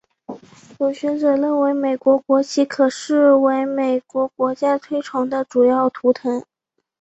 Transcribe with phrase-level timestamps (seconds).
[0.79, 6.43] 有学者认为美国国旗可被视为美国国家崇拜的主要图腾。